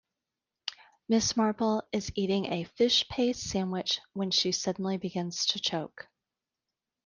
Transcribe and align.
Miss 1.07 1.37
Marple 1.37 1.83
is 1.91 2.11
eating 2.15 2.47
a 2.51 2.63
fish-paste 2.63 3.47
sandwich 3.47 3.99
when 4.13 4.31
she 4.31 4.51
suddenly 4.51 4.97
begins 4.97 5.45
to 5.45 5.59
choke. 5.61 6.07